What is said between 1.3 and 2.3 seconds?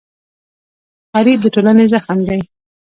د ټولنې زخم